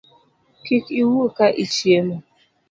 Kik 0.65 0.85
iwuo 1.01 1.25
ka 1.37 1.47
ichiemo 1.63 2.17